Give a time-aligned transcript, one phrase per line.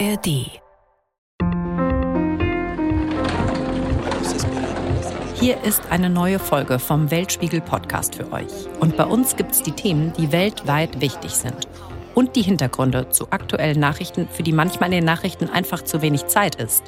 [0.00, 0.50] ARD.
[5.34, 8.50] Hier ist eine neue Folge vom Weltspiegel Podcast für euch.
[8.80, 11.68] Und bei uns gibt es die Themen, die weltweit wichtig sind.
[12.14, 16.26] Und die Hintergründe zu aktuellen Nachrichten, für die manchmal in den Nachrichten einfach zu wenig
[16.26, 16.82] Zeit ist.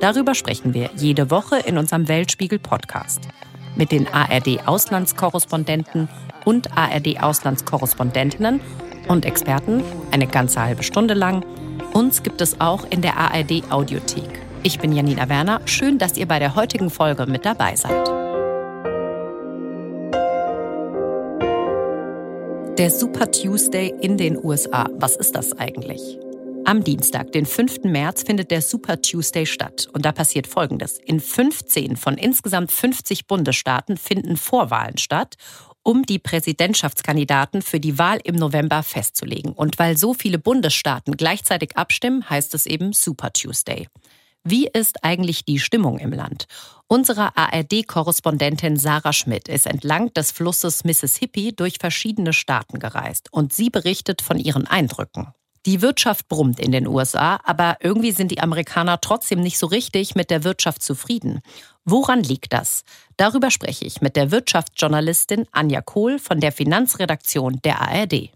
[0.00, 3.28] Darüber sprechen wir jede Woche in unserem Weltspiegel Podcast.
[3.76, 6.08] Mit den ARD-Auslandskorrespondenten
[6.44, 8.60] und ARD-Auslandskorrespondentinnen
[9.06, 11.44] und Experten eine ganze halbe Stunde lang
[11.94, 14.42] uns gibt es auch in der ARD Audiothek.
[14.62, 15.60] Ich bin Janina Werner.
[15.66, 18.08] Schön, dass ihr bei der heutigen Folge mit dabei seid.
[22.76, 24.88] Der Super Tuesday in den USA.
[24.94, 26.18] Was ist das eigentlich?
[26.64, 27.84] Am Dienstag, den 5.
[27.84, 29.86] März, findet der Super Tuesday statt.
[29.92, 30.98] Und da passiert Folgendes.
[31.04, 35.36] In 15 von insgesamt 50 Bundesstaaten finden Vorwahlen statt
[35.84, 39.52] um die Präsidentschaftskandidaten für die Wahl im November festzulegen.
[39.52, 43.86] Und weil so viele Bundesstaaten gleichzeitig abstimmen, heißt es eben Super Tuesday.
[44.42, 46.46] Wie ist eigentlich die Stimmung im Land?
[46.86, 53.70] Unsere ARD-Korrespondentin Sarah Schmidt ist entlang des Flusses Mississippi durch verschiedene Staaten gereist und sie
[53.70, 55.28] berichtet von ihren Eindrücken.
[55.66, 60.14] Die Wirtschaft brummt in den USA, aber irgendwie sind die Amerikaner trotzdem nicht so richtig
[60.14, 61.40] mit der Wirtschaft zufrieden.
[61.86, 62.82] Woran liegt das?
[63.18, 68.30] Darüber spreche ich mit der Wirtschaftsjournalistin Anja Kohl von der Finanzredaktion der ARD.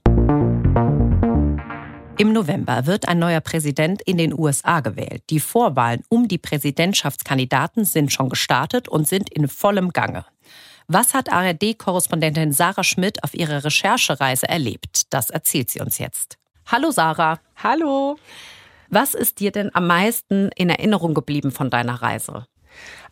[2.18, 5.22] Im November wird ein neuer Präsident in den USA gewählt.
[5.30, 10.26] Die Vorwahlen um die Präsidentschaftskandidaten sind schon gestartet und sind in vollem Gange.
[10.86, 15.04] Was hat ARD-Korrespondentin Sarah Schmidt auf ihrer Recherchereise erlebt?
[15.08, 16.36] Das erzählt sie uns jetzt.
[16.66, 17.40] Hallo Sarah.
[17.56, 18.18] Hallo.
[18.90, 22.46] Was ist dir denn am meisten in Erinnerung geblieben von deiner Reise?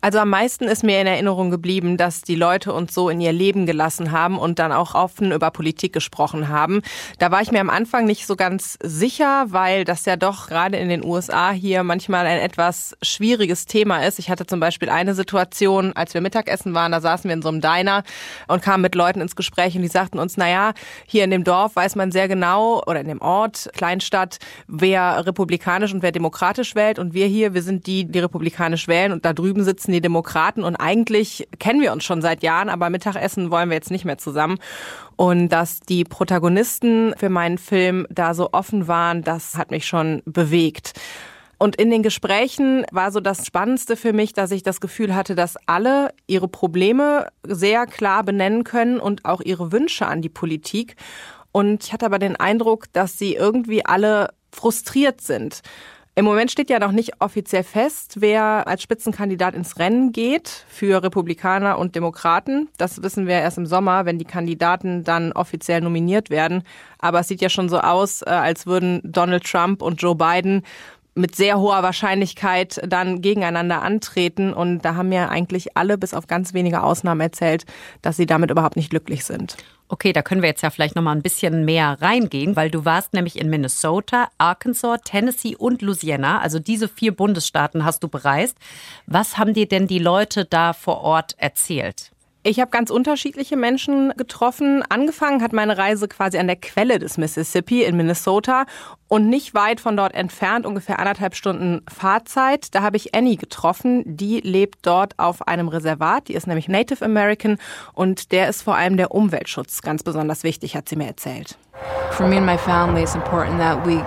[0.01, 3.31] Also am meisten ist mir in Erinnerung geblieben, dass die Leute uns so in ihr
[3.31, 6.81] Leben gelassen haben und dann auch offen über Politik gesprochen haben.
[7.17, 10.77] Da war ich mir am Anfang nicht so ganz sicher, weil das ja doch gerade
[10.77, 14.19] in den USA hier manchmal ein etwas schwieriges Thema ist.
[14.19, 17.49] Ich hatte zum Beispiel eine Situation, als wir Mittagessen waren, da saßen wir in so
[17.49, 18.03] einem Diner
[18.47, 20.73] und kamen mit Leuten ins Gespräch und die sagten uns, naja,
[21.05, 25.93] hier in dem Dorf weiß man sehr genau oder in dem Ort, Kleinstadt, wer republikanisch
[25.93, 29.33] und wer demokratisch wählt und wir hier, wir sind die, die republikanisch wählen und da
[29.33, 33.51] drüben sitzen sitzen die Demokraten und eigentlich kennen wir uns schon seit Jahren, aber Mittagessen
[33.51, 34.57] wollen wir jetzt nicht mehr zusammen.
[35.15, 40.21] Und dass die Protagonisten für meinen Film da so offen waren, das hat mich schon
[40.25, 40.93] bewegt.
[41.59, 45.33] Und in den Gesprächen war so das Spannendste für mich, dass ich das Gefühl hatte,
[45.35, 50.95] dass alle ihre Probleme sehr klar benennen können und auch ihre Wünsche an die Politik.
[51.51, 55.61] Und ich hatte aber den Eindruck, dass sie irgendwie alle frustriert sind.
[56.17, 61.03] Im Moment steht ja noch nicht offiziell fest, wer als Spitzenkandidat ins Rennen geht für
[61.03, 62.69] Republikaner und Demokraten.
[62.79, 66.63] Das wissen wir erst im Sommer, wenn die Kandidaten dann offiziell nominiert werden.
[66.97, 70.63] Aber es sieht ja schon so aus, äh, als würden Donald Trump und Joe Biden
[71.13, 74.53] mit sehr hoher Wahrscheinlichkeit dann gegeneinander antreten.
[74.53, 77.65] Und da haben ja eigentlich alle bis auf ganz wenige Ausnahmen erzählt,
[78.01, 79.55] dass sie damit überhaupt nicht glücklich sind.
[79.89, 82.83] Okay, da können wir jetzt ja vielleicht noch mal ein bisschen mehr reingehen, weil du
[82.83, 88.57] warst nämlich in Minnesota, Arkansas, Tennessee und Louisiana, also diese vier Bundesstaaten hast du bereist.
[89.05, 92.11] Was haben dir denn die Leute da vor Ort erzählt?
[92.43, 94.83] Ich habe ganz unterschiedliche Menschen getroffen.
[94.87, 98.65] Angefangen hat meine Reise quasi an der Quelle des Mississippi in Minnesota
[99.09, 102.73] und nicht weit von dort entfernt, ungefähr anderthalb Stunden Fahrzeit.
[102.73, 104.03] Da habe ich Annie getroffen.
[104.05, 106.29] Die lebt dort auf einem Reservat.
[106.29, 107.57] Die ist nämlich Native American
[107.93, 111.57] und der ist vor allem der Umweltschutz ganz besonders wichtig, hat sie mir erzählt.
[112.11, 114.01] For me and my family, it's important that we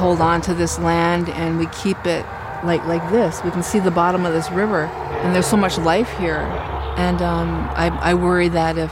[0.00, 2.24] hold on to this land and we keep it
[2.64, 3.42] like like this.
[3.44, 4.90] We can see the bottom of this river,
[5.22, 6.42] and there's so much life here.
[6.96, 8.90] And um, I, I worry that if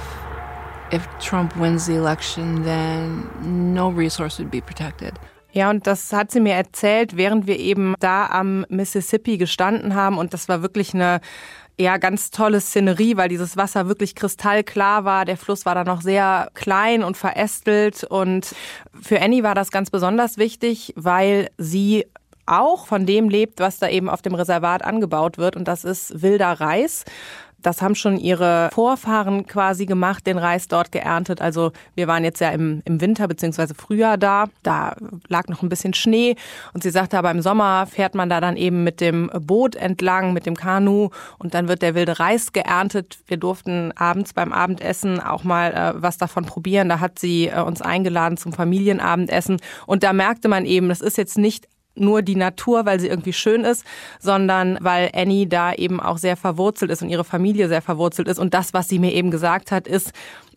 [0.92, 3.28] if Trump wins the election, then
[3.74, 5.14] no resource would be protected.
[5.52, 10.16] Ja, und das hat sie mir erzählt, während wir eben da am Mississippi gestanden haben.
[10.16, 11.20] Und das war wirklich eine
[11.78, 15.24] ja, ganz tolle Szenerie, weil dieses Wasser wirklich kristallklar war.
[15.24, 18.04] Der Fluss war da noch sehr klein und verästelt.
[18.04, 18.54] Und
[19.00, 22.06] für Annie war das ganz besonders wichtig, weil sie
[22.46, 25.56] auch von dem lebt, was da eben auf dem Reservat angebaut wird.
[25.56, 27.04] Und das ist wilder Reis.
[27.62, 31.40] Das haben schon ihre Vorfahren quasi gemacht, den Reis dort geerntet.
[31.40, 33.74] Also wir waren jetzt ja im, im Winter bzw.
[33.74, 34.46] Frühjahr da.
[34.62, 34.96] Da
[35.28, 36.36] lag noch ein bisschen Schnee.
[36.74, 40.32] Und sie sagte aber, im Sommer fährt man da dann eben mit dem Boot entlang,
[40.32, 43.18] mit dem Kanu und dann wird der wilde Reis geerntet.
[43.26, 46.88] Wir durften abends beim Abendessen auch mal äh, was davon probieren.
[46.88, 49.58] Da hat sie äh, uns eingeladen zum Familienabendessen.
[49.86, 53.32] Und da merkte man eben, das ist jetzt nicht nur die Natur, weil sie irgendwie
[53.32, 53.84] schön ist,
[54.20, 58.38] sondern weil Annie da eben auch sehr verwurzelt ist und ihre Familie sehr verwurzelt ist.
[58.38, 60.12] Und das, was sie mir eben gesagt hat, ist,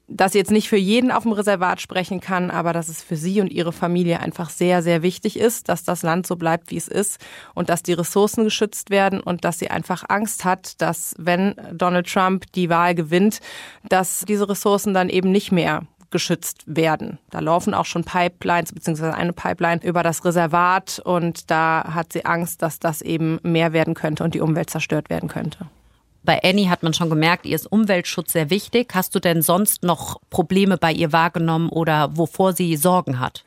[0.07, 3.15] dass sie jetzt nicht für jeden auf dem Reservat sprechen kann, aber dass es für
[3.15, 6.77] sie und ihre Familie einfach sehr, sehr wichtig ist, dass das Land so bleibt, wie
[6.77, 7.19] es ist
[7.55, 12.07] und dass die Ressourcen geschützt werden und dass sie einfach Angst hat, dass wenn Donald
[12.07, 13.39] Trump die Wahl gewinnt,
[13.89, 15.81] dass diese Ressourcen dann eben nicht mehr
[16.15, 17.19] geschützt werden.
[17.29, 22.23] Da laufen auch schon Pipelines beziehungsweise eine Pipeline über das Reservat und da hat sie
[22.23, 25.67] Angst, dass das eben mehr werden könnte und die Umwelt zerstört werden könnte.
[26.23, 28.95] Bei Annie hat man schon gemerkt, ihr ist Umweltschutz sehr wichtig.
[28.95, 33.43] Hast du denn sonst noch Probleme bei ihr wahrgenommen oder wovor sie Sorgen hat?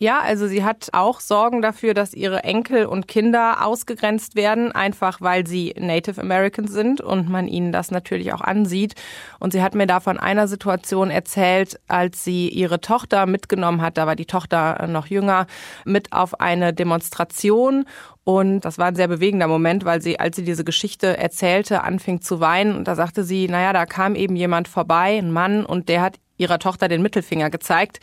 [0.00, 5.20] Ja, also sie hat auch Sorgen dafür, dass ihre Enkel und Kinder ausgegrenzt werden, einfach
[5.20, 8.94] weil sie Native Americans sind und man ihnen das natürlich auch ansieht.
[9.40, 13.98] Und sie hat mir da von einer Situation erzählt, als sie ihre Tochter mitgenommen hat,
[13.98, 15.48] da war die Tochter noch jünger,
[15.84, 17.84] mit auf eine Demonstration
[18.22, 22.20] und das war ein sehr bewegender Moment, weil sie, als sie diese Geschichte erzählte, anfing
[22.20, 22.76] zu weinen.
[22.76, 26.18] Und da sagte sie, naja, da kam eben jemand vorbei, ein Mann, und der hat
[26.38, 28.00] ihrer Tochter den Mittelfinger gezeigt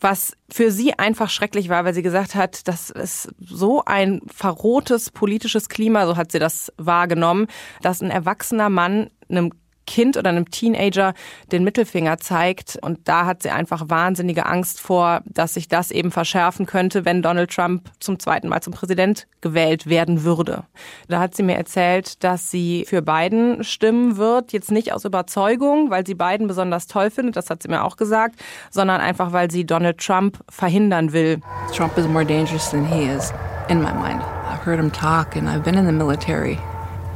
[0.00, 5.10] was für sie einfach schrecklich war, weil sie gesagt hat, das ist so ein verrohtes
[5.10, 7.46] politisches Klima, so hat sie das wahrgenommen,
[7.80, 9.52] dass ein erwachsener Mann einem
[9.86, 11.14] Kind oder einem Teenager
[11.52, 12.78] den Mittelfinger zeigt.
[12.80, 17.22] Und da hat sie einfach wahnsinnige Angst vor, dass sich das eben verschärfen könnte, wenn
[17.22, 20.64] Donald Trump zum zweiten Mal zum Präsident gewählt werden würde.
[21.08, 25.90] Da hat sie mir erzählt, dass sie für Biden stimmen wird, jetzt nicht aus Überzeugung,
[25.90, 28.36] weil sie Biden besonders toll findet, das hat sie mir auch gesagt,
[28.70, 31.40] sondern einfach, weil sie Donald Trump verhindern will.
[31.74, 33.32] Trump is more dangerous than he is,
[33.68, 34.22] in my mind.
[34.48, 36.58] I've heard him talk and I've been in the military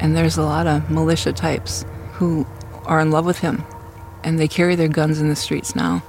[0.01, 2.47] and there's a lot of militia types who
[2.89, 3.65] are in love with him
[4.25, 6.03] and they carry their guns in the streets now.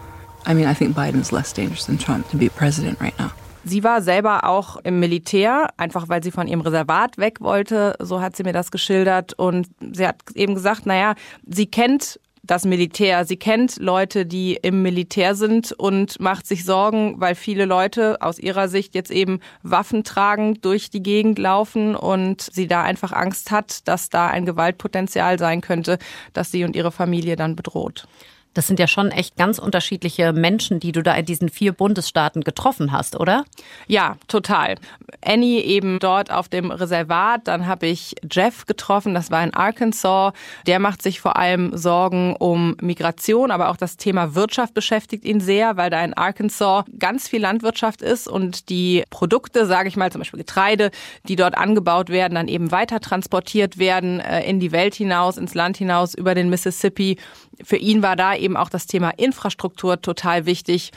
[0.46, 3.32] I mean, I think Biden's less dangerous than Trump to be president right now.
[3.66, 7.96] Sie war selber auch im Militär, einfach weil sie von ihrem Reservat weg wollte.
[8.00, 9.34] So hat sie mir das geschildert.
[9.34, 11.14] Und sie hat eben gesagt, naja,
[11.46, 13.26] sie kennt das Militär.
[13.26, 18.40] Sie kennt Leute, die im Militär sind und macht sich Sorgen, weil viele Leute aus
[18.40, 23.52] ihrer Sicht jetzt eben Waffen tragen, durch die Gegend laufen und sie da einfach Angst
[23.52, 26.00] hat, dass da ein Gewaltpotenzial sein könnte,
[26.34, 28.08] das sie und ihre Familie dann bedroht.
[28.54, 32.44] Das sind ja schon echt ganz unterschiedliche Menschen, die du da in diesen vier Bundesstaaten
[32.44, 33.46] getroffen hast, oder?
[33.88, 34.76] Ja, total.
[35.24, 37.48] Annie eben dort auf dem Reservat.
[37.48, 40.34] Dann habe ich Jeff getroffen, das war in Arkansas.
[40.66, 45.42] Der macht sich vor allem Sorgen um Migration, aber auch das Thema Wirtschaft beschäftigt ihn
[45.42, 50.12] sehr, weil da in Arkansas ganz viel Landwirtschaft ist und die Produkte, sage ich mal,
[50.12, 50.90] zum Beispiel Getreide,
[51.28, 55.54] die dort angebaut werden, dann eben weiter transportiert werden äh, in die Welt hinaus, ins
[55.54, 57.18] Land hinaus, über den Mississippi.
[57.64, 60.92] Für ihn war da eben auch das Thema Infrastruktur total wichtig.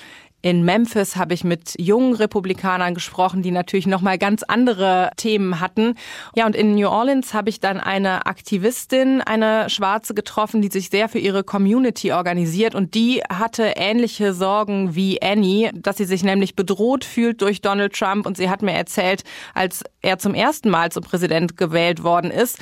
[0.45, 5.61] In Memphis habe ich mit jungen Republikanern gesprochen, die natürlich noch mal ganz andere Themen
[5.61, 5.95] hatten.
[6.35, 10.91] Ja, und in New Orleans habe ich dann eine Aktivistin, eine Schwarze getroffen, die sich
[10.91, 16.25] sehr für ihre Community organisiert und die hatte ähnliche Sorgen wie Annie, dass sie sich
[16.25, 19.23] nämlich bedroht fühlt durch Donald Trump und sie hat mir erzählt,
[19.55, 22.59] als er zum ersten Mal zum Präsident gewählt worden ist,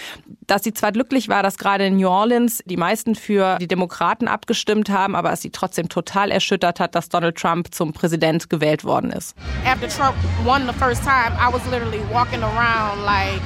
[0.46, 4.28] dass sie zwar glücklich war, dass gerade in New Orleans die meisten für die Demokraten
[4.28, 8.84] abgestimmt haben, aber es sie trotzdem total erschüttert hat, dass Donald Trump zum Präsident gewählt
[8.84, 9.34] worden ist.
[9.64, 10.14] After Trump
[10.44, 13.40] won the first time, I was literally walking around like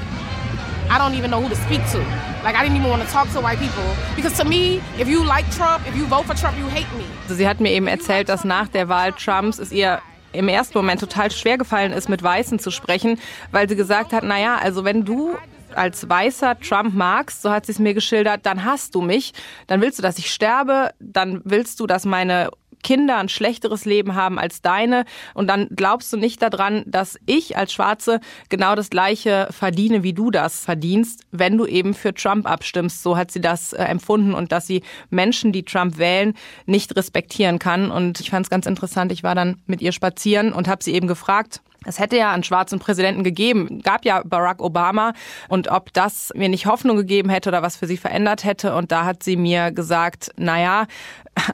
[0.90, 1.98] I don't even know who to speak to.
[2.44, 3.84] Like I didn't even want to talk to white people
[4.16, 7.04] because to me, if you like Trump, if you vote for Trump, you hate me.
[7.22, 10.00] Also sie hat mir eben erzählt, dass nach der Wahl Trumps es ihr
[10.32, 13.18] im ersten Moment total schwer gefallen ist, mit Weißen zu sprechen,
[13.52, 15.36] weil sie gesagt hat, naja, also wenn du
[15.74, 19.32] als Weißer Trump magst, so hat sie es mir geschildert, dann hast du mich,
[19.66, 22.50] dann willst du, dass ich sterbe, dann willst du, dass meine
[22.84, 27.56] Kinder ein schlechteres Leben haben als deine und dann glaubst du nicht daran, dass ich
[27.56, 32.48] als Schwarze genau das gleiche verdiene, wie du das verdienst, wenn du eben für Trump
[32.48, 33.02] abstimmst.
[33.02, 36.34] So hat sie das äh, empfunden und dass sie Menschen, die Trump wählen,
[36.66, 37.90] nicht respektieren kann.
[37.90, 39.10] Und ich fand es ganz interessant.
[39.10, 42.44] Ich war dann mit ihr spazieren und habe sie eben gefragt, es hätte ja einen
[42.44, 45.12] schwarzen Präsidenten gegeben, gab ja Barack Obama
[45.48, 48.74] und ob das mir nicht Hoffnung gegeben hätte oder was für sie verändert hätte.
[48.74, 50.86] Und da hat sie mir gesagt, naja,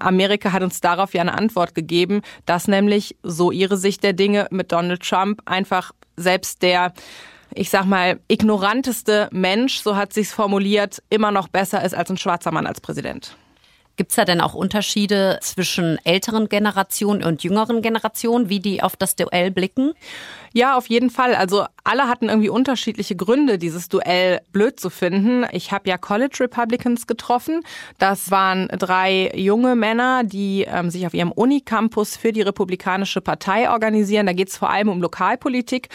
[0.01, 4.47] Amerika hat uns darauf ja eine Antwort gegeben, dass nämlich so ihre Sicht der Dinge
[4.51, 6.93] mit Donald Trump einfach selbst der
[7.53, 12.17] ich sag mal, ignoranteste Mensch, so hat sich's formuliert, immer noch besser ist als ein
[12.17, 13.37] schwarzer Mann als Präsident.
[13.97, 18.97] Gibt es da denn auch Unterschiede zwischen älteren Generationen und jüngeren Generationen, wie die auf
[18.97, 19.93] das Duell blicken?
[20.53, 21.35] Ja, auf jeden Fall.
[21.35, 25.47] Also alle hatten irgendwie unterschiedliche Gründe, dieses Duell blöd zu finden.
[25.53, 27.63] Ich habe ja College Republicans getroffen.
[27.99, 33.71] Das waren drei junge Männer, die ähm, sich auf ihrem Unicampus für die Republikanische Partei
[33.71, 34.27] organisieren.
[34.27, 35.89] Da geht es vor allem um Lokalpolitik.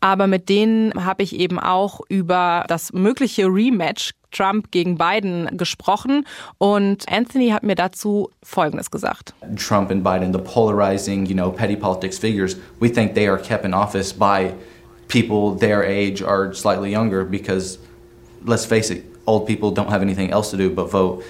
[0.00, 6.26] Aber mit denen habe ich eben auch über das mögliche Rematch Trump gegen Biden gesprochen
[6.58, 9.34] und Anthony hat mir dazu Folgendes gesagt.
[9.56, 13.64] Trump and Biden, the polarizing, you know, petty politics figures, we think they are kept
[13.64, 14.52] in office by
[15.08, 17.78] people their age or slightly younger because
[18.44, 21.22] let's face it, old people don't have anything else to do but vote.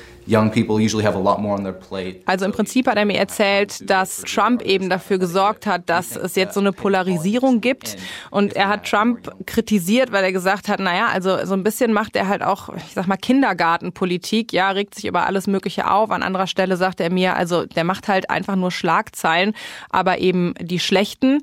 [2.27, 6.37] Also im Prinzip hat er mir erzählt, dass Trump eben dafür gesorgt hat, dass es
[6.37, 7.97] jetzt so eine Polarisierung gibt.
[8.31, 12.15] Und er hat Trump kritisiert, weil er gesagt hat, naja, also so ein bisschen macht
[12.15, 16.11] er halt auch, ich sag mal, Kindergartenpolitik, ja, regt sich über alles Mögliche auf.
[16.11, 19.55] An anderer Stelle sagt er mir, also der macht halt einfach nur Schlagzeilen,
[19.91, 21.41] aber eben die schlechten.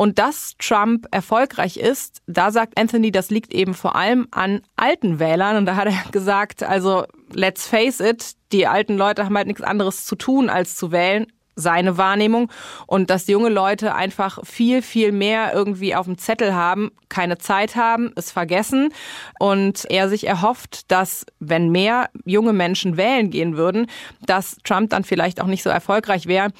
[0.00, 5.18] Und dass Trump erfolgreich ist, da sagt Anthony, das liegt eben vor allem an alten
[5.18, 5.58] Wählern.
[5.58, 7.04] Und da hat er gesagt, also
[7.34, 11.26] let's face it, die alten Leute haben halt nichts anderes zu tun, als zu wählen
[11.54, 12.50] seine Wahrnehmung
[12.86, 17.76] und dass junge Leute einfach viel, viel mehr irgendwie auf dem Zettel haben, keine Zeit
[17.76, 18.94] haben, es vergessen
[19.38, 23.86] und er sich erhofft, dass wenn mehr junge Menschen wählen gehen würden,
[24.24, 26.52] dass Trump dann vielleicht auch nicht so erfolgreich wäre.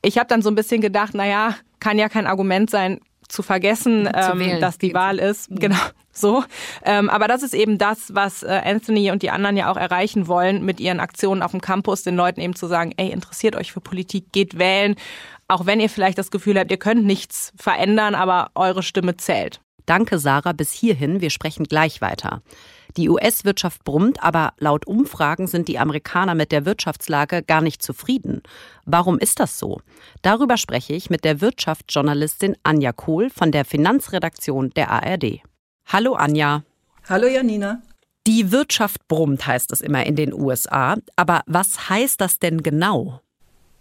[0.00, 2.98] Ich habe dann so ein bisschen gedacht, naja, kann ja kein Argument sein,
[3.28, 5.50] zu vergessen, zu ähm, dass die Wahl ist.
[5.50, 5.58] Mhm.
[5.60, 5.76] Genau.
[6.16, 6.44] So.
[6.84, 10.28] Ähm, aber das ist eben das, was äh, Anthony und die anderen ja auch erreichen
[10.28, 13.72] wollen mit ihren Aktionen auf dem Campus, den Leuten eben zu sagen, ey, interessiert euch
[13.72, 14.94] für Politik, geht wählen.
[15.48, 19.60] Auch wenn ihr vielleicht das Gefühl habt, ihr könnt nichts verändern, aber eure Stimme zählt.
[19.86, 21.20] Danke, Sarah, bis hierhin.
[21.20, 22.42] Wir sprechen gleich weiter.
[22.96, 28.42] Die US-Wirtschaft brummt, aber laut Umfragen sind die Amerikaner mit der Wirtschaftslage gar nicht zufrieden.
[28.84, 29.80] Warum ist das so?
[30.22, 35.40] Darüber spreche ich mit der Wirtschaftsjournalistin Anja Kohl von der Finanzredaktion der ARD.
[35.86, 36.62] Hallo Anja.
[37.08, 37.82] Hallo Janina.
[38.26, 40.96] Die Wirtschaft brummt, heißt es immer in den USA.
[41.16, 43.20] Aber was heißt das denn genau?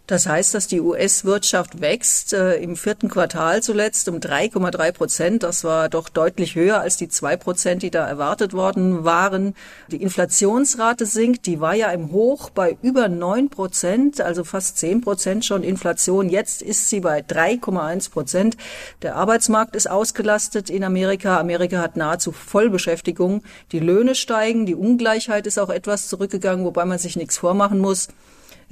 [0.05, 5.43] Das heißt, dass die US-Wirtschaft wächst, äh, im vierten Quartal zuletzt um 3,3 Prozent.
[5.43, 9.55] Das war doch deutlich höher als die zwei Prozent, die da erwartet worden waren.
[9.87, 14.99] Die Inflationsrate sinkt, die war ja im Hoch bei über neun Prozent, also fast zehn
[14.99, 16.27] Prozent schon Inflation.
[16.27, 18.57] Jetzt ist sie bei 3,1 Prozent.
[19.03, 21.39] Der Arbeitsmarkt ist ausgelastet in Amerika.
[21.39, 23.41] Amerika hat nahezu Vollbeschäftigung.
[23.71, 28.09] Die Löhne steigen, die Ungleichheit ist auch etwas zurückgegangen, wobei man sich nichts vormachen muss.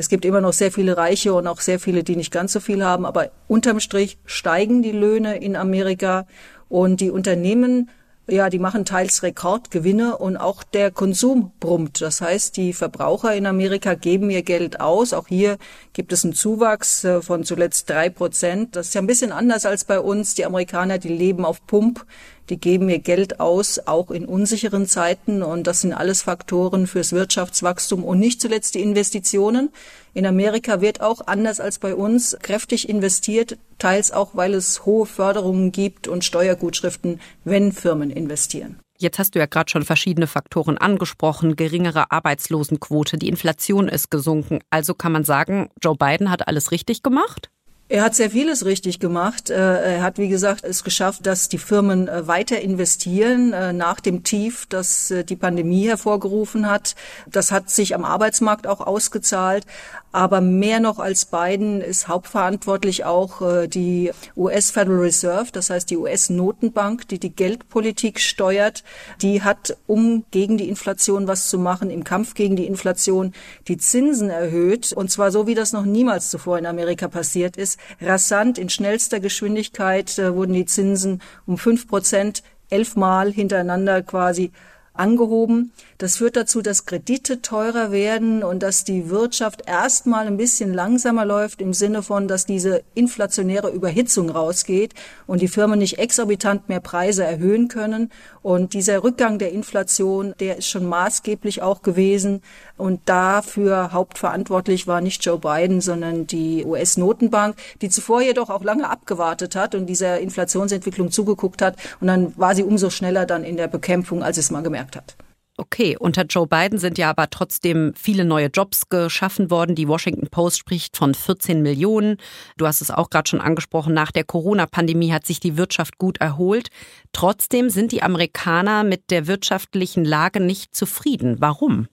[0.02, 2.60] Es gibt immer noch sehr viele Reiche und auch sehr viele, die nicht ganz so
[2.60, 6.26] viel haben, aber unterm Strich steigen die Löhne in Amerika
[6.70, 7.88] und die Unternehmen
[8.28, 12.02] ja, die machen teils Rekordgewinne und auch der Konsum brummt.
[12.02, 15.14] Das heißt, die Verbraucher in Amerika geben ihr Geld aus.
[15.14, 15.58] Auch hier
[15.94, 18.76] gibt es einen Zuwachs äh, von zuletzt drei Prozent.
[18.76, 20.34] Das ist ja ein bisschen anders als bei uns.
[20.36, 22.06] Die Amerikaner, die leben auf Pump
[22.52, 25.42] die geben ihr Geld aus, auch in unsicheren Zeiten.
[25.42, 29.70] Und das sind alles Faktoren fürs Wirtschaftswachstum und nicht zuletzt die Investitionen.
[30.14, 35.06] In Amerika wird auch anders als bei uns kräftig investiert, teils auch, weil es hohe
[35.06, 38.78] Förderungen gibt und Steuergutschriften, wenn Firmen investieren.
[38.98, 41.56] Jetzt hast du ja gerade schon verschiedene Faktoren angesprochen.
[41.56, 44.60] Geringere Arbeitslosenquote, die Inflation ist gesunken.
[44.70, 47.50] Also kann man sagen, Joe Biden hat alles richtig gemacht?
[47.92, 49.50] Er hat sehr vieles richtig gemacht.
[49.50, 54.00] Äh, er hat, wie gesagt, es geschafft, dass die Firmen äh, weiter investieren äh, nach
[54.00, 56.96] dem Tief, das die Pandemie hervorgerufen hat.
[57.30, 59.66] Das hat sich am Arbeitsmarkt auch ausgezahlt.
[60.14, 65.96] Aber mehr noch als Biden ist hauptverantwortlich auch die US Federal Reserve, das heißt die
[65.96, 68.84] US-Notenbank, die die Geldpolitik steuert.
[69.22, 73.32] Die hat, um gegen die Inflation was zu machen, im Kampf gegen die Inflation
[73.70, 74.92] die Zinsen erhöht.
[74.92, 79.20] Und zwar so, wie das noch niemals zuvor in Amerika passiert ist rasant in schnellster
[79.20, 84.52] Geschwindigkeit äh, wurden die Zinsen um fünf Prozent elfmal hintereinander quasi
[84.94, 85.72] angehoben.
[85.98, 91.26] Das führt dazu, dass Kredite teurer werden und dass die Wirtschaft erstmal ein bisschen langsamer
[91.26, 94.94] läuft im Sinne von, dass diese inflationäre Überhitzung rausgeht
[95.28, 98.12] und die Firmen nicht exorbitant mehr Preise erhöhen können.
[98.44, 102.42] Und dieser Rückgang der Inflation, der ist schon maßgeblich auch gewesen.
[102.78, 108.90] Und dafür hauptverantwortlich war nicht Joe Biden, sondern die US-Notenbank, die zuvor jedoch auch lange
[108.90, 111.76] abgewartet hat und dieser Inflationsentwicklung zugeguckt hat.
[112.00, 115.16] Und dann war sie umso schneller dann in der Bekämpfung, als es mal gemerkt hat.
[115.62, 119.76] Okay, unter Joe Biden sind ja aber trotzdem viele neue Jobs geschaffen worden.
[119.76, 122.18] Die Washington Post spricht von 14 Millionen.
[122.58, 126.18] Du hast es auch gerade schon angesprochen, nach der Corona-Pandemie hat sich die Wirtschaft gut
[126.20, 126.70] erholt.
[127.14, 131.36] Trotzdem sind die Amerikaner mit der wirtschaftlichen Lage nicht zufrieden.
[131.38, 131.88] Warum?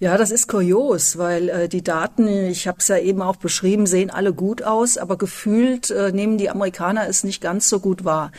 [0.00, 3.86] Ja, das ist kurios, weil äh, die Daten, ich habe es ja eben auch beschrieben,
[3.86, 8.04] sehen alle gut aus, aber gefühlt äh, nehmen die Amerikaner es nicht ganz so gut
[8.04, 8.30] wahr.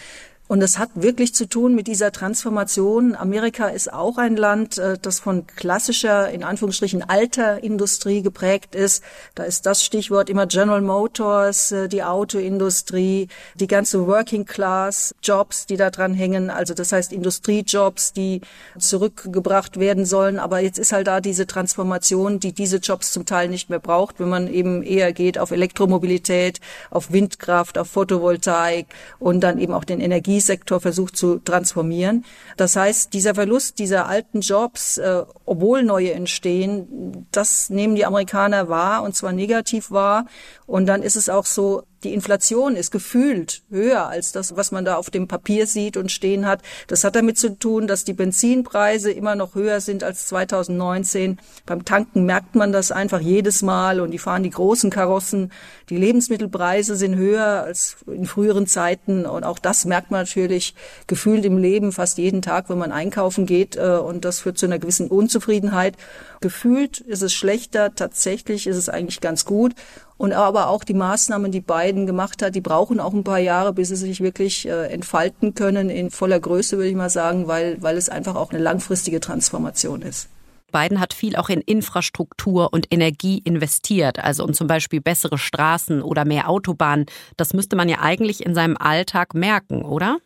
[0.49, 3.13] Und das hat wirklich zu tun mit dieser Transformation.
[3.15, 9.03] Amerika ist auch ein Land, äh, das von klassischer, in Anführungsstrichen, alter Industrie geprägt ist.
[9.35, 15.67] Da ist das Stichwort immer General Motors, äh, die Autoindustrie, die ganze Working Class Jobs,
[15.67, 16.49] die da dran hängen.
[16.49, 18.41] Also das heißt Industriejobs, die
[18.79, 20.39] zurückgebracht werden sollen.
[20.39, 24.19] Aber jetzt ist halt da diese Transformation, die diese Jobs zum Teil nicht mehr braucht,
[24.19, 28.87] wenn man eben eher geht auf Elektromobilität, auf Windkraft, auf Photovoltaik
[29.19, 32.25] und dann eben auch den Energie Energiesektor versucht zu transformieren.
[32.57, 38.69] Das heißt, dieser Verlust dieser alten Jobs, äh, obwohl neue entstehen, das nehmen die Amerikaner
[38.69, 40.25] wahr und zwar negativ wahr.
[40.65, 44.85] Und dann ist es auch so, die Inflation ist gefühlt höher als das, was man
[44.85, 46.61] da auf dem Papier sieht und stehen hat.
[46.87, 51.39] Das hat damit zu tun, dass die Benzinpreise immer noch höher sind als 2019.
[51.65, 55.51] Beim Tanken merkt man das einfach jedes Mal und die fahren die großen Karossen.
[55.89, 60.75] Die Lebensmittelpreise sind höher als in früheren Zeiten und auch das merkt man natürlich
[61.07, 64.65] gefühlt im Leben fast jeden Tag, wenn man einkaufen geht äh, und das führt zu
[64.65, 65.95] einer gewissen Unzufriedenheit.
[66.41, 69.73] Gefühlt ist es schlechter, tatsächlich ist es eigentlich ganz gut.
[70.19, 73.71] Und aber auch die Maßnahmen, die Biden gemacht hat, die brauchen auch ein paar Jahre,
[73.71, 77.81] bis sie sich wirklich äh, entfalten können in voller Größe, würde ich mal sagen, weil,
[77.81, 80.27] weil es einfach auch eine langfristige Transformation ist.
[80.73, 86.01] Biden hat viel auch in Infrastruktur und Energie investiert, also um zum Beispiel bessere Straßen
[86.01, 87.05] oder mehr Autobahnen.
[87.37, 90.17] Das müsste man ja eigentlich in seinem Alltag merken, oder?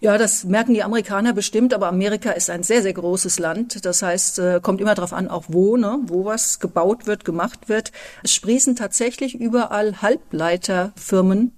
[0.00, 3.84] Ja, das merken die Amerikaner bestimmt, aber Amerika ist ein sehr, sehr großes Land.
[3.84, 7.68] Das heißt, äh, kommt immer darauf an, auch wo, ne, wo was gebaut wird, gemacht
[7.68, 7.90] wird.
[8.22, 11.50] Es sprießen tatsächlich überall Halbleiterfirmen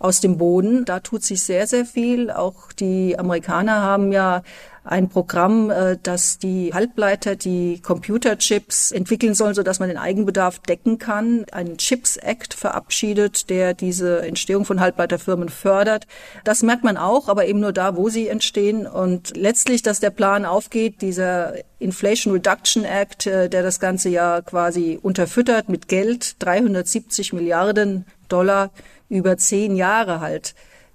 [0.00, 0.84] aus dem Boden.
[0.84, 2.32] Da tut sich sehr, sehr viel.
[2.32, 4.42] Auch die Amerikaner haben ja
[4.84, 10.58] ein Programm, äh, das die Halbleiter, die Computerchips entwickeln soll, so dass man den Eigenbedarf
[10.58, 11.46] decken kann.
[11.52, 16.06] Ein Chips Act verabschiedet, der diese Entstehung von Halbleiterfirmen fördert.
[16.44, 18.86] Das merkt man auch, aber eben nur da, wo sie entstehen.
[18.86, 24.42] Und letztlich, dass der Plan aufgeht, dieser Inflation Reduction Act, äh, der das ganze ja
[24.42, 28.70] quasi unterfüttert mit Geld, 370 Milliarden Dollar
[29.08, 30.54] über zehn Jahre halt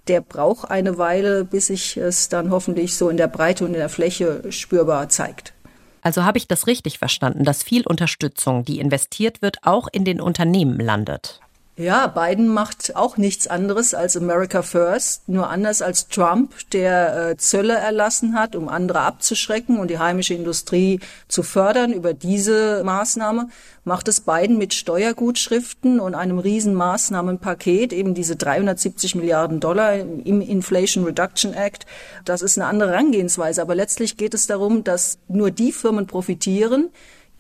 [0.10, 3.80] der braucht eine Weile, bis sich es dann hoffentlich so in der Breite und in
[3.80, 5.54] der Fläche spürbar zeigt.
[6.02, 10.20] Also habe ich das richtig verstanden, dass viel Unterstützung, die investiert wird, auch in den
[10.20, 11.40] Unternehmen landet?
[11.80, 17.38] Ja, Biden macht auch nichts anderes als America First, nur anders als Trump, der äh,
[17.38, 21.94] Zölle erlassen hat, um andere abzuschrecken und die heimische Industrie zu fördern.
[21.94, 23.48] Über diese Maßnahme
[23.86, 30.42] macht es Biden mit Steuergutschriften und einem riesen Maßnahmenpaket, eben diese 370 Milliarden Dollar im
[30.42, 31.86] Inflation Reduction Act.
[32.26, 36.90] Das ist eine andere Herangehensweise, aber letztlich geht es darum, dass nur die Firmen profitieren,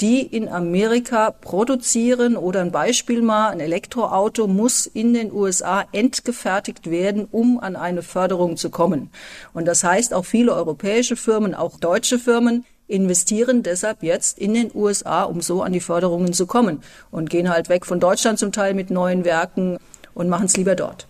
[0.02, 6.90] die in Amerika produzieren oder ein Beispiel mal, ein Elektroauto muss in den USA entgefertigt
[6.90, 9.10] werden, um an eine Förderung zu kommen.
[9.54, 14.72] Und das heißt, auch viele europäische Firmen, auch deutsche Firmen, investieren deshalb jetzt in den
[14.74, 16.82] USA, um so an die Förderungen zu kommen
[17.12, 19.78] und gehen halt weg von Deutschland zum Teil mit neuen Werken
[20.14, 21.09] und machen es lieber dort.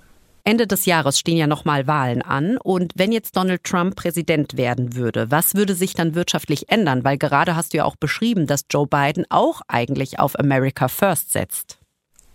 [0.49, 2.57] Ende des Jahres stehen ja nochmal Wahlen an.
[2.57, 7.03] Und wenn jetzt Donald Trump Präsident werden würde, was würde sich dann wirtschaftlich ändern?
[7.03, 11.33] Weil gerade hast du ja auch beschrieben, dass Joe Biden auch eigentlich auf America First
[11.33, 11.77] setzt.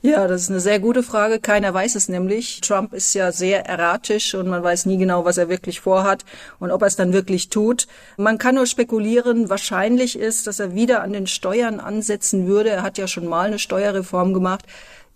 [0.00, 1.40] Ja, das ist eine sehr gute Frage.
[1.40, 2.60] Keiner weiß es nämlich.
[2.60, 6.24] Trump ist ja sehr erratisch und man weiß nie genau, was er wirklich vorhat
[6.60, 7.88] und ob er es dann wirklich tut.
[8.16, 9.48] Man kann nur spekulieren.
[9.48, 12.70] Wahrscheinlich ist, dass er wieder an den Steuern ansetzen würde.
[12.70, 14.66] Er hat ja schon mal eine Steuerreform gemacht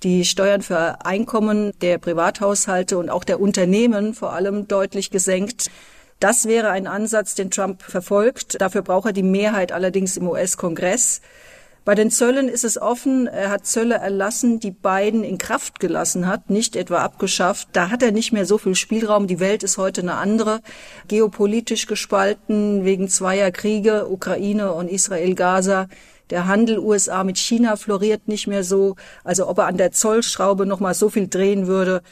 [0.02, 5.70] die Steuern für Einkommen der Privathaushalte und auch der Unternehmen vor allem deutlich gesenkt.
[6.20, 8.60] Das wäre ein Ansatz, den Trump verfolgt.
[8.60, 11.20] Dafür braucht er die Mehrheit allerdings im US-Kongress.
[11.84, 13.26] Bei den Zöllen ist es offen.
[13.28, 17.68] Er hat Zölle erlassen, die Biden in Kraft gelassen hat, nicht etwa abgeschafft.
[17.72, 19.26] Da hat er nicht mehr so viel Spielraum.
[19.26, 20.60] Die Welt ist heute eine andere.
[21.06, 25.88] Geopolitisch gespalten wegen zweier Kriege, Ukraine und Israel-Gaza.
[26.30, 28.96] Der Handel USA mit China floriert nicht mehr so.
[29.24, 32.02] Also ob er an der Zollschraube noch mal so viel drehen würde,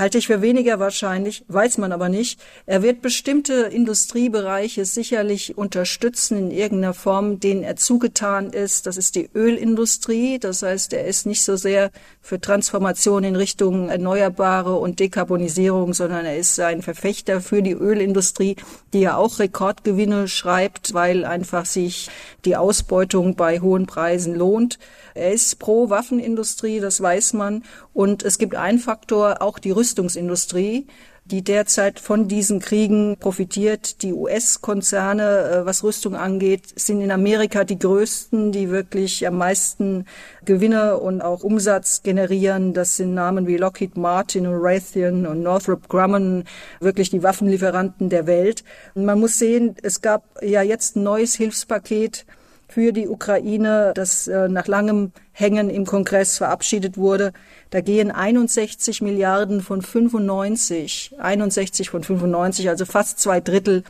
[0.00, 2.40] Halte ich für weniger wahrscheinlich, weiß man aber nicht.
[2.64, 8.86] Er wird bestimmte Industriebereiche sicherlich unterstützen in irgendeiner Form, denen er zugetan ist.
[8.86, 10.38] Das ist die Ölindustrie.
[10.38, 11.90] Das heißt, er ist nicht so sehr
[12.22, 18.56] für Transformation in Richtung Erneuerbare und Dekarbonisierung, sondern er ist ein Verfechter für die Ölindustrie,
[18.94, 22.08] die ja auch Rekordgewinne schreibt, weil einfach sich
[22.46, 24.78] die Ausbeutung bei hohen Preisen lohnt.
[25.14, 27.64] Er ist pro Waffenindustrie, das weiß man.
[27.92, 30.86] Und es gibt einen Faktor, auch die Rüstungsindustrie.
[31.30, 34.02] die derzeit von diesen Kriegen profitiert.
[34.02, 40.06] Die US-Konzerne, äh, was Rüstung angeht, sind in Amerika die größten, die wirklich am meisten
[40.44, 42.74] Gewinne und auch Umsatz generieren.
[42.74, 46.44] Das sind Namen wie Lockheed Martin und Raytheon und Northrop Grumman,
[46.80, 48.64] wirklich die Waffenlieferanten der Welt.
[48.94, 52.26] Und man muss sehen, es gab ja jetzt ein neues Hilfspaket
[52.70, 57.32] für die Ukraine, das äh, nach langem Hängen im Kongress verabschiedet wurde.
[57.70, 63.82] Da gehen 61 Milliarden von 95, 61 von 95, also fast zwei Drittel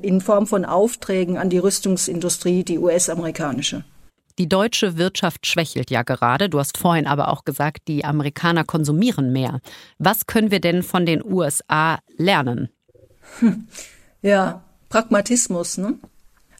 [0.00, 3.84] in Form von Aufträgen an die Rüstungsindustrie, die US-amerikanische.
[4.38, 6.48] Die deutsche Wirtschaft schwächelt ja gerade.
[6.48, 9.60] Du hast vorhin aber auch gesagt, die Amerikaner konsumieren mehr.
[9.98, 12.68] Was können wir denn von den USA lernen?
[13.40, 13.66] Hm.
[14.22, 15.78] Ja, Pragmatismus.
[15.78, 15.94] Ne?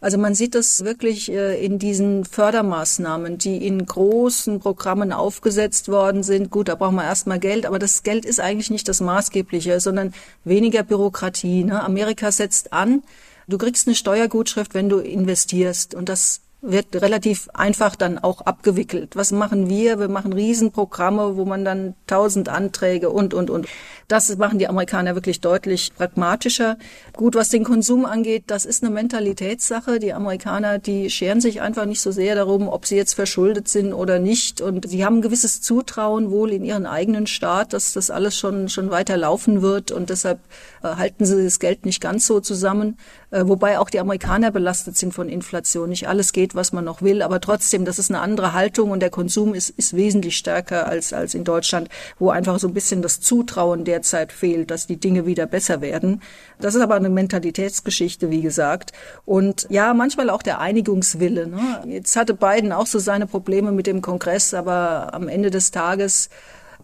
[0.01, 6.23] Also man sieht das wirklich äh, in diesen Fördermaßnahmen, die in großen Programmen aufgesetzt worden
[6.23, 6.51] sind.
[6.51, 10.15] Gut, da braucht man erstmal Geld, aber das Geld ist eigentlich nicht das Maßgebliche, sondern
[10.45, 11.65] weniger Bürokratie.
[11.65, 11.83] Ne?
[11.83, 13.03] Amerika setzt an,
[13.49, 15.95] du kriegst eine Steuergutschrift, wenn du investierst.
[15.97, 19.15] Und das wird relativ einfach dann auch abgewickelt.
[19.15, 20.01] Was machen wir?
[20.01, 23.69] Wir machen Riesenprogramme, wo man dann tausend Anträge und, und, und.
[24.09, 26.77] Das machen die Amerikaner wirklich deutlich pragmatischer.
[27.13, 30.01] Gut, was den Konsum angeht, das ist eine Mentalitätssache.
[30.01, 33.93] Die Amerikaner, die scheren sich einfach nicht so sehr darum, ob sie jetzt verschuldet sind
[33.93, 34.61] oder nicht.
[34.61, 38.69] Und sie haben ein gewisses Zutrauen wohl in ihren eigenen Staat, dass das alles schon,
[38.69, 39.93] schon weiter laufen wird.
[39.93, 40.41] Und deshalb
[40.83, 42.97] äh, halten sie das Geld nicht ganz so zusammen.
[43.31, 45.91] Äh, wobei auch die Amerikaner belastet sind von Inflation.
[45.91, 49.01] Nicht alles geht, was man noch will, aber trotzdem, das ist eine andere Haltung und
[49.01, 51.89] der Konsum ist, ist wesentlich stärker als, als in Deutschland,
[52.19, 56.23] wo einfach so ein bisschen das Zutrauen derzeit fehlt, dass die Dinge wieder besser werden.
[56.59, 58.93] Das ist aber eine Mentalitätsgeschichte, wie gesagt.
[59.27, 61.49] Und ja, manchmal auch der Einigungswille.
[61.49, 61.83] Ne?
[61.87, 66.31] Jetzt hatte Biden auch so seine Probleme mit dem Kongress, aber am Ende des Tages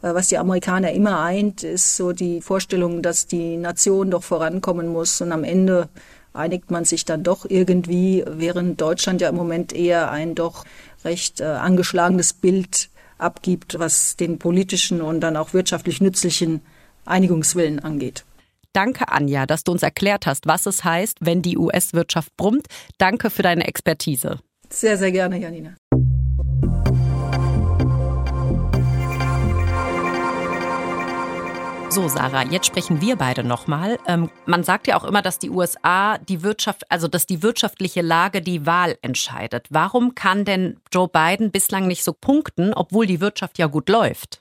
[0.02, 4.88] äh, was die Amerikaner immer eint, ist so die Vorstellung, dass die Nation doch vorankommen
[4.88, 5.88] muss und am Ende
[6.34, 10.64] einigt man sich dann doch irgendwie, während Deutschland ja im Moment eher ein doch
[11.04, 16.60] recht äh, angeschlagenes Bild abgibt, was den politischen und dann auch wirtschaftlich nützlichen
[17.06, 18.24] Einigungswillen angeht.
[18.72, 22.66] Danke, Anja, dass du uns erklärt hast, was es heißt, wenn die US-Wirtschaft brummt.
[22.98, 24.40] Danke für deine Expertise.
[24.68, 25.76] Sehr, sehr gerne, Janina.
[31.94, 34.00] So, Sarah, jetzt sprechen wir beide nochmal.
[34.08, 38.02] Ähm, man sagt ja auch immer, dass die USA die Wirtschaft, also dass die wirtschaftliche
[38.02, 39.68] Lage die Wahl entscheidet.
[39.70, 44.40] Warum kann denn Joe Biden bislang nicht so punkten, obwohl die Wirtschaft ja gut läuft?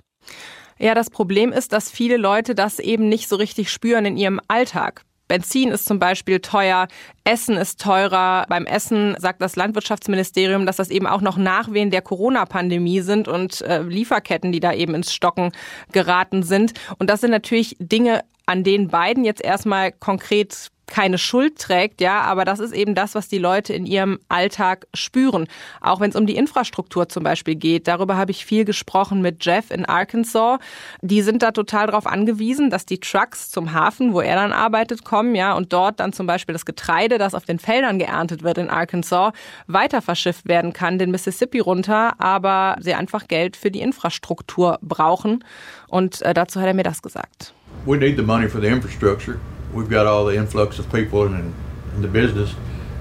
[0.80, 4.42] Ja, das Problem ist, dass viele Leute das eben nicht so richtig spüren in ihrem
[4.48, 5.04] Alltag.
[5.28, 6.88] Benzin ist zum Beispiel teuer,
[7.24, 8.46] Essen ist teurer.
[8.50, 13.62] Beim Essen sagt das Landwirtschaftsministerium, dass das eben auch noch Nachwehen der Corona-Pandemie sind und
[13.62, 15.52] äh, Lieferketten, die da eben ins Stocken
[15.92, 16.74] geraten sind.
[17.00, 22.22] Und das sind natürlich Dinge, an denen Biden jetzt erstmal konkret keine Schuld trägt, ja,
[22.22, 25.48] aber das ist eben das, was die Leute in ihrem Alltag spüren.
[25.82, 27.88] Auch wenn es um die Infrastruktur zum Beispiel geht.
[27.88, 30.60] Darüber habe ich viel gesprochen mit Jeff in Arkansas.
[31.02, 35.04] Die sind da total darauf angewiesen, dass die Trucks zum Hafen, wo er dann arbeitet,
[35.04, 38.58] kommen, ja, und dort dann zum Beispiel das Getreide, das auf den Feldern geerntet wird
[38.58, 39.34] in Arkansas,
[39.68, 45.44] weiter verschifft werden kann, den Mississippi runter, aber sie einfach Geld für die Infrastruktur brauchen.
[45.88, 47.54] Und äh, dazu hat er mir das gesagt.
[47.86, 49.40] We need the money for the infrastructure.
[49.74, 51.54] We've got all the influx of people in,
[51.96, 52.56] in the business,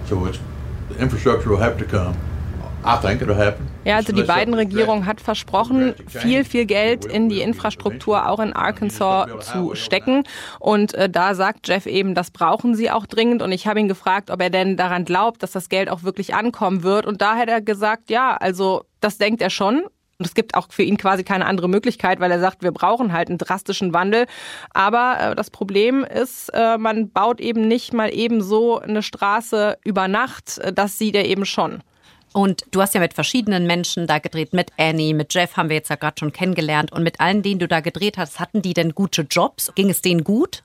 [0.07, 0.39] so it's
[0.89, 2.17] the infrastructure will have to come.
[2.85, 3.69] I think it'll happen.
[3.85, 9.29] Ja, also die Biden-Regierung hat versprochen, viel, viel Geld in die Infrastruktur auch in Arkansas
[9.41, 10.25] zu stecken.
[10.61, 13.43] Und äh, da sagt Jeff eben, das brauchen sie auch dringend.
[13.43, 16.35] Und ich habe ihn gefragt, ob er denn daran glaubt, dass das Geld auch wirklich
[16.35, 17.07] ankommen wird.
[17.07, 19.83] Und da hat er gesagt, ja, also das denkt er schon.
[20.23, 23.13] Und es gibt auch für ihn quasi keine andere Möglichkeit, weil er sagt, wir brauchen
[23.13, 24.27] halt einen drastischen Wandel.
[24.71, 29.79] Aber äh, das Problem ist, äh, man baut eben nicht mal eben so eine Straße
[29.83, 30.61] über Nacht.
[30.77, 31.83] Das sieht er eben schon.
[32.33, 35.77] Und du hast ja mit verschiedenen Menschen da gedreht, mit Annie, mit Jeff haben wir
[35.77, 36.93] jetzt ja gerade schon kennengelernt.
[36.93, 39.73] Und mit allen, denen du da gedreht hast, hatten die denn gute Jobs?
[39.75, 40.63] Ging es denen gut?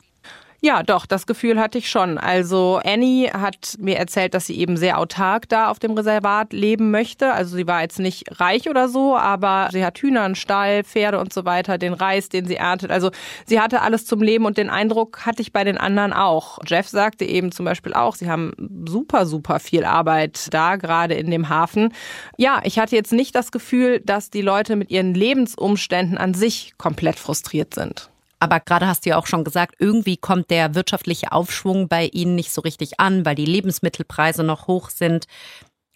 [0.59, 2.17] Ja, doch, das Gefühl hatte ich schon.
[2.17, 6.89] Also Annie hat mir erzählt, dass sie eben sehr autark da auf dem Reservat leben
[6.89, 7.31] möchte.
[7.31, 11.19] Also sie war jetzt nicht reich oder so, aber sie hat Hühner, einen Stall, Pferde
[11.19, 12.89] und so weiter, den Reis, den sie erntet.
[12.89, 13.11] Also
[13.45, 16.57] sie hatte alles zum Leben und den Eindruck hatte ich bei den anderen auch.
[16.65, 18.53] Jeff sagte eben zum Beispiel auch, sie haben
[18.87, 21.93] super, super viel Arbeit da, gerade in dem Hafen.
[22.35, 26.73] Ja, ich hatte jetzt nicht das Gefühl, dass die Leute mit ihren Lebensumständen an sich
[26.79, 28.09] komplett frustriert sind.
[28.39, 32.35] Aber gerade hast du ja auch schon gesagt, irgendwie kommt der wirtschaftliche Aufschwung bei Ihnen
[32.35, 35.25] nicht so richtig an, weil die Lebensmittelpreise noch hoch sind.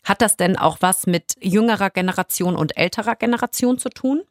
[0.04, 4.24] Hat das denn auch was mit jüngerer Generation und älterer Generation zu tun?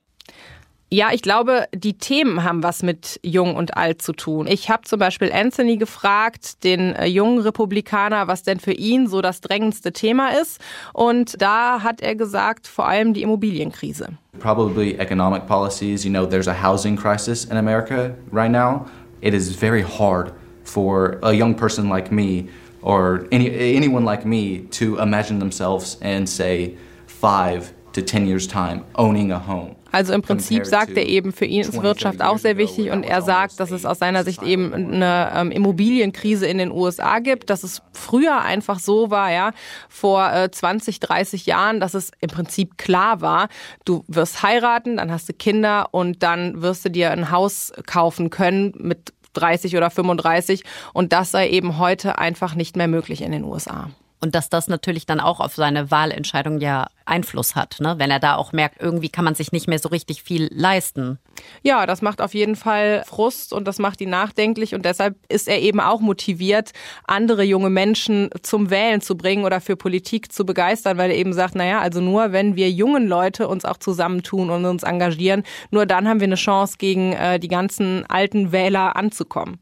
[0.92, 4.48] Ja, ich glaube, die Themen haben was mit Jung und Alt zu tun.
[4.48, 9.22] Ich habe zum Beispiel Anthony gefragt, den äh, jungen Republikaner, was denn für ihn so
[9.22, 10.60] das drängendste Thema ist.
[10.92, 14.08] Und da hat er gesagt, vor allem die Immobilienkrise.
[14.40, 16.04] Probably economic policies.
[16.04, 18.86] You know, there's a housing crisis in America right now.
[19.20, 20.32] It is very hard
[20.64, 22.48] for a young person like me
[22.82, 26.74] or any, anyone like me to imagine themselves in, say,
[27.06, 29.76] five to 10 years' time owning a home.
[29.92, 33.22] Also im Prinzip sagt er eben, für ihn ist Wirtschaft auch sehr wichtig und er
[33.22, 37.64] sagt, dass es aus seiner Sicht eben eine ähm, Immobilienkrise in den USA gibt, dass
[37.64, 39.50] es früher einfach so war, ja,
[39.88, 43.48] vor äh, 20, 30 Jahren, dass es im Prinzip klar war,
[43.84, 48.30] du wirst heiraten, dann hast du Kinder und dann wirst du dir ein Haus kaufen
[48.30, 53.32] können mit 30 oder 35 und das sei eben heute einfach nicht mehr möglich in
[53.32, 53.90] den USA.
[54.22, 57.94] Und dass das natürlich dann auch auf seine Wahlentscheidung ja Einfluss hat, ne?
[57.98, 61.18] wenn er da auch merkt, irgendwie kann man sich nicht mehr so richtig viel leisten.
[61.62, 65.48] Ja, das macht auf jeden Fall Frust und das macht ihn nachdenklich und deshalb ist
[65.48, 66.72] er eben auch motiviert,
[67.06, 71.32] andere junge Menschen zum Wählen zu bringen oder für Politik zu begeistern, weil er eben
[71.32, 75.86] sagt, naja, also nur wenn wir jungen Leute uns auch zusammentun und uns engagieren, nur
[75.86, 79.58] dann haben wir eine Chance, gegen äh, die ganzen alten Wähler anzukommen.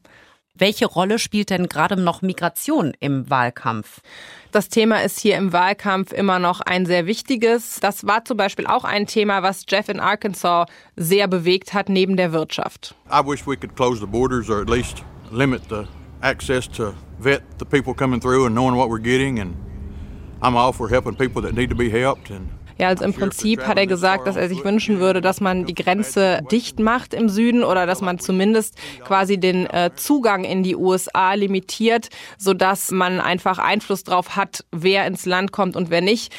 [0.59, 4.01] Welche Rolle spielt denn gerade noch Migration im Wahlkampf?
[4.51, 7.79] Das Thema ist hier im Wahlkampf immer noch ein sehr wichtiges.
[7.81, 12.17] Das war zum Beispiel auch ein Thema, was Jeff in Arkansas sehr bewegt hat, neben
[12.17, 12.95] der Wirtschaft.
[13.11, 15.85] I wish we could close the borders or at least limit the
[16.21, 19.39] access to vet the people coming through and knowing what we're getting.
[19.39, 19.55] And
[20.41, 22.31] I'm all for helping people that need to be helped.
[22.31, 25.65] And ja, also im Prinzip hat er gesagt, dass er sich wünschen würde, dass man
[25.65, 30.63] die Grenze dicht macht im Süden oder dass man zumindest quasi den äh, Zugang in
[30.63, 36.01] die USA limitiert, sodass man einfach Einfluss darauf hat, wer ins Land kommt und wer
[36.01, 36.33] nicht.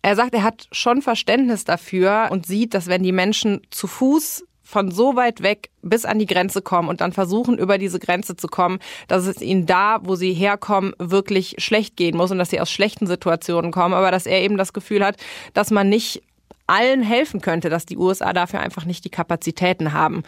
[0.00, 4.44] Er sagt, er hat schon Verständnis dafür und sieht, dass wenn die Menschen zu Fuß
[4.72, 8.36] von so weit weg bis an die Grenze kommen und dann versuchen, über diese Grenze
[8.36, 12.48] zu kommen, dass es ihnen da, wo sie herkommen, wirklich schlecht gehen muss und dass
[12.48, 15.16] sie aus schlechten Situationen kommen, aber dass er eben das Gefühl hat,
[15.52, 16.22] dass man nicht
[16.66, 20.22] allen helfen könnte, dass die USA dafür einfach nicht die Kapazitäten haben.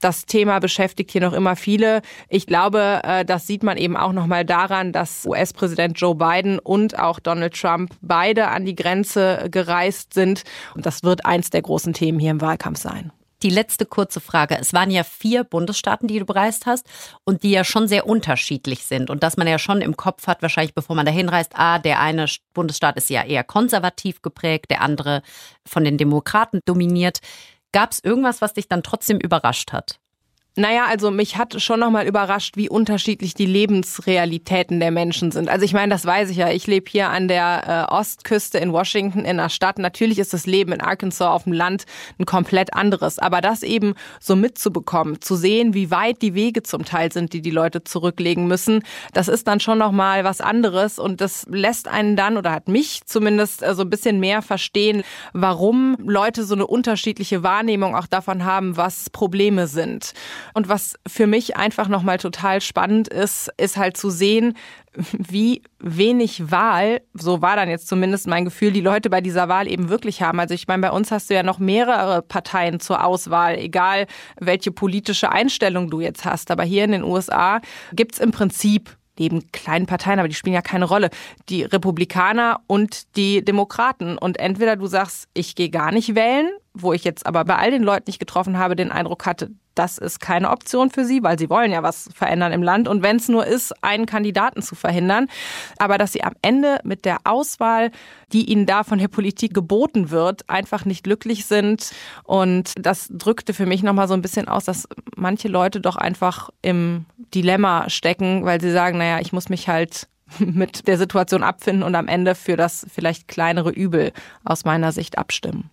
[0.00, 2.00] Das Thema beschäftigt hier noch immer viele.
[2.30, 6.58] Ich glaube, äh, das sieht man eben auch noch mal daran, dass US-Präsident Joe Biden
[6.58, 10.44] und auch Donald Trump beide an die Grenze gereist sind.
[10.74, 13.12] Und das wird eins der großen Themen hier im Wahlkampf sein.
[13.42, 14.56] Die letzte kurze Frage.
[14.60, 16.86] Es waren ja vier Bundesstaaten, die du bereist hast
[17.24, 20.42] und die ja schon sehr unterschiedlich sind und dass man ja schon im Kopf hat,
[20.42, 24.80] wahrscheinlich bevor man dahin reist, ah, der eine Bundesstaat ist ja eher konservativ geprägt, der
[24.80, 25.22] andere
[25.66, 27.18] von den Demokraten dominiert.
[27.72, 30.01] Gab es irgendwas, was dich dann trotzdem überrascht hat?
[30.54, 35.48] Naja, also mich hat schon nochmal überrascht, wie unterschiedlich die Lebensrealitäten der Menschen sind.
[35.48, 36.50] Also ich meine, das weiß ich ja.
[36.50, 39.78] Ich lebe hier an der äh, Ostküste in Washington in einer Stadt.
[39.78, 41.86] Natürlich ist das Leben in Arkansas auf dem Land
[42.18, 43.18] ein komplett anderes.
[43.18, 47.40] Aber das eben so mitzubekommen, zu sehen, wie weit die Wege zum Teil sind, die
[47.40, 48.82] die Leute zurücklegen müssen,
[49.14, 50.98] das ist dann schon nochmal was anderes.
[50.98, 55.02] Und das lässt einen dann oder hat mich zumindest äh, so ein bisschen mehr verstehen,
[55.32, 60.12] warum Leute so eine unterschiedliche Wahrnehmung auch davon haben, was Probleme sind.
[60.54, 64.54] Und was für mich einfach nochmal total spannend ist, ist halt zu sehen,
[64.94, 69.66] wie wenig Wahl, so war dann jetzt zumindest mein Gefühl, die Leute bei dieser Wahl
[69.66, 70.38] eben wirklich haben.
[70.38, 74.06] Also ich meine, bei uns hast du ja noch mehrere Parteien zur Auswahl, egal
[74.38, 76.50] welche politische Einstellung du jetzt hast.
[76.50, 77.60] Aber hier in den USA
[77.94, 81.10] gibt's im Prinzip neben kleinen Parteien, aber die spielen ja keine Rolle,
[81.48, 84.18] die Republikaner und die Demokraten.
[84.18, 87.70] Und entweder du sagst, ich gehe gar nicht wählen, wo ich jetzt aber bei all
[87.70, 91.38] den Leuten, ich getroffen habe, den Eindruck hatte, das ist keine Option für sie, weil
[91.38, 92.88] sie wollen ja was verändern im Land.
[92.88, 95.28] Und wenn es nur ist, einen Kandidaten zu verhindern,
[95.78, 97.90] aber dass sie am Ende mit der Auswahl,
[98.32, 101.92] die ihnen da von der Politik geboten wird, einfach nicht glücklich sind.
[102.24, 106.50] Und das drückte für mich nochmal so ein bisschen aus, dass manche Leute doch einfach
[106.60, 110.08] im Dilemma stecken, weil sie sagen, naja, ich muss mich halt
[110.38, 114.12] mit der Situation abfinden und am Ende für das vielleicht kleinere Übel
[114.44, 115.70] aus meiner Sicht abstimmen.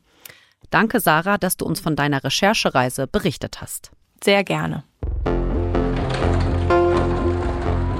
[0.70, 3.92] Danke, Sarah, dass du uns von deiner Recherchereise berichtet hast.
[4.24, 4.84] Sehr gerne.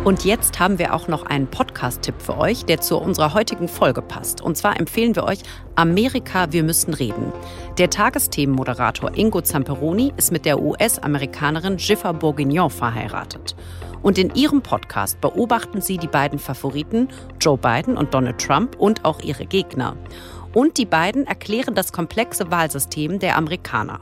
[0.06, 4.02] Und jetzt haben wir auch noch einen Podcast-Tipp für euch, der zu unserer heutigen Folge
[4.02, 4.42] passt.
[4.42, 5.40] Und zwar empfehlen wir euch
[5.76, 7.34] Amerika, wir müssen reden.
[7.78, 13.56] Der Tagesthemenmoderator Ingo Zamperoni ist mit der US-Amerikanerin Jiffa Bourguignon verheiratet.
[14.02, 17.10] Und in ihrem Podcast beobachten sie die beiden Favoriten,
[17.42, 19.98] Joe Biden und Donald Trump, und auch ihre Gegner.
[20.54, 24.00] Und die beiden erklären das komplexe Wahlsystem der Amerikaner.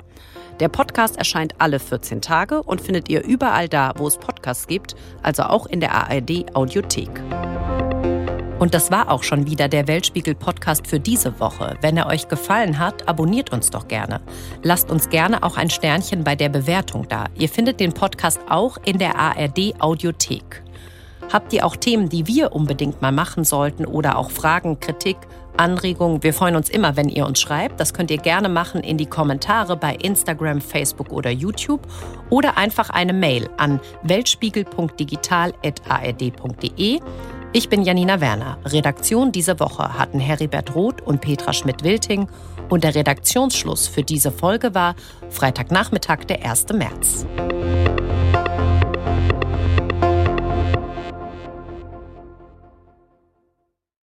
[0.60, 4.95] Der Podcast erscheint alle 14 Tage und findet ihr überall da, wo es Podcasts gibt,
[5.21, 7.21] also auch in der ARD Audiothek.
[8.60, 11.77] Und das war auch schon wieder der Weltspiegel-Podcast für diese Woche.
[11.81, 14.19] Wenn er euch gefallen hat, abonniert uns doch gerne.
[14.63, 17.25] Lasst uns gerne auch ein Sternchen bei der Bewertung da.
[17.36, 20.63] Ihr findet den Podcast auch in der ARD-Audiothek.
[21.31, 25.17] Habt ihr auch Themen, die wir unbedingt mal machen sollten oder auch Fragen, Kritik,
[25.57, 26.23] Anregungen?
[26.23, 27.77] Wir freuen uns immer, wenn ihr uns schreibt.
[27.79, 31.81] Das könnt ihr gerne machen in die Kommentare bei Instagram, Facebook oder YouTube
[32.29, 36.99] oder einfach eine Mail an weltspiegel.digital.ard.de.
[37.53, 38.57] Ich bin Janina Werner.
[38.65, 42.27] Redaktion diese Woche hatten Heribert Roth und Petra Schmidt-Wilting
[42.69, 44.95] und der Redaktionsschluss für diese Folge war
[45.29, 46.67] Freitagnachmittag, der 1.
[46.73, 47.25] März.